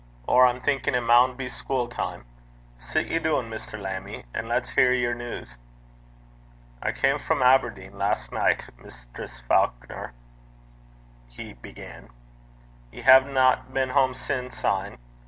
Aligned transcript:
Or 0.27 0.47
I'm 0.47 0.59
thinkin' 0.61 0.95
it 0.95 1.01
maun 1.01 1.35
be 1.37 1.47
schule 1.47 1.87
time. 1.87 2.25
Sit 2.79 3.05
ye 3.05 3.19
doon, 3.19 3.51
Mr. 3.51 3.79
Lammie, 3.79 4.25
and 4.33 4.49
lat's 4.49 4.71
hear 4.71 4.91
yer 4.91 5.13
news.' 5.13 5.59
'I 6.81 6.91
cam 6.93 7.19
frae 7.19 7.39
Aberdeen 7.39 7.95
last 7.95 8.31
nicht, 8.31 8.71
Mistress 8.79 9.41
Faukner,' 9.41 10.13
he 11.27 11.53
began. 11.53 12.09
'Ye 12.91 13.03
haena 13.03 13.63
been 13.71 13.91
hame 13.91 14.15
sin' 14.15 14.49
syne?' 14.49 14.97